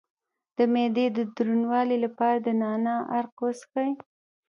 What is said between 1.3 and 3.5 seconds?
دروندوالي لپاره د نعناع عرق